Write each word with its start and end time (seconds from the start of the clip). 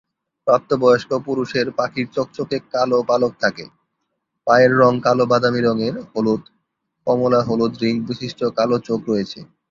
প্রাপ্তবয়স্ক 0.47 1.11
পুরুষের 1.25 1.67
পাখির 1.71 2.07
চকচকে 2.11 2.57
কালো 2.71 2.99
পালক 3.03 3.33
থাকে, 3.41 3.65
পায়ের 4.47 4.71
রং 4.77 4.93
কালো-বাদামী 5.01 5.61
রঙের, 5.61 5.95
হলুদ, 6.11 6.43
কমলা-হলুদ 7.07 7.73
রিং 7.77 7.95
বিশিষ্ট্য 8.07 8.45
কাল 8.49 8.71
চোখ 8.79 8.99
রয়েছে। 9.07 9.39